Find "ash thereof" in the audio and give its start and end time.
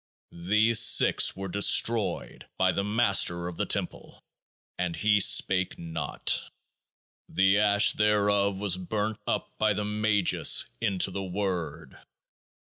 7.59-8.59